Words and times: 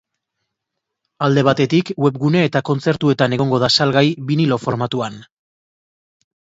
Alde 1.27 1.43
batetik, 1.49 1.91
webgune 2.07 2.43
eta 2.47 2.63
kontzertuetan 2.71 3.39
egongo 3.39 3.63
da 3.67 3.73
salgai 3.79 4.07
binilo 4.33 4.63
formatuan. 4.69 5.25